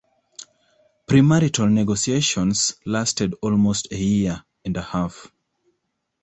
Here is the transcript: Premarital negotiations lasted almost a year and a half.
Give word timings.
Premarital 1.05 1.71
negotiations 1.71 2.73
lasted 2.87 3.35
almost 3.43 3.87
a 3.93 3.97
year 3.99 4.43
and 4.65 4.75
a 4.75 4.81
half. 4.81 5.31